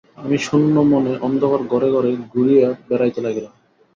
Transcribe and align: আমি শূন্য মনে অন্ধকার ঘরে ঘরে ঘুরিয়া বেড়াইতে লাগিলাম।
আমি 0.17 0.37
শূন্য 0.37 0.75
মনে 0.91 1.13
অন্ধকার 1.21 1.61
ঘরে 1.63 1.89
ঘরে 1.91 2.11
ঘুরিয়া 2.31 2.67
বেড়াইতে 2.89 3.19
লাগিলাম। 3.21 3.53